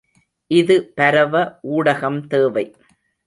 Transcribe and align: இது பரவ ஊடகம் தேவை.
இது 0.51 0.75
பரவ 0.93 1.33
ஊடகம் 1.71 2.19
தேவை. 2.27 2.65